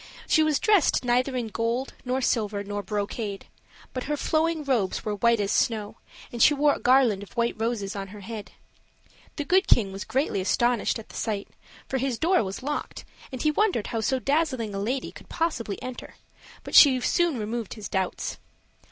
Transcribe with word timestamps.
She 0.27 0.41
was 0.41 0.59
dressed 0.59 1.05
neither 1.05 1.35
in 1.35 1.49
gold, 1.49 1.93
nor 2.03 2.21
silver, 2.21 2.63
nor 2.63 2.81
brocade; 2.81 3.45
but 3.93 4.05
her 4.05 4.17
flowing 4.17 4.63
robes 4.63 5.05
were 5.05 5.13
white 5.13 5.39
as 5.39 5.51
snow, 5.51 5.97
and 6.31 6.41
she 6.41 6.55
wore 6.55 6.73
a 6.73 6.79
garland 6.79 7.21
of 7.21 7.33
white 7.37 7.53
roses 7.59 7.95
on 7.95 8.07
her 8.07 8.21
head. 8.21 8.51
The 9.35 9.45
Good 9.45 9.67
King 9.67 9.91
was 9.91 10.03
greatly 10.03 10.41
astonished 10.41 10.97
at 10.97 11.09
the 11.09 11.15
sight; 11.15 11.49
for 11.87 11.99
his 11.99 12.17
door 12.17 12.43
was 12.43 12.63
locked, 12.63 13.05
and 13.31 13.43
he 13.43 13.51
wondered 13.51 13.85
how 13.85 14.01
so 14.01 14.17
dazzling 14.17 14.73
a 14.73 14.79
lady 14.79 15.11
could 15.11 15.29
possibly 15.29 15.79
enter; 15.83 16.15
but 16.63 16.73
she 16.73 16.99
soon 16.99 17.37
removed 17.37 17.75
his 17.75 17.87
doubts. 17.87 18.39